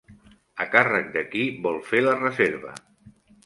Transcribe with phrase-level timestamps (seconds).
[0.65, 2.77] A càrrec de qui vol fer la reserva?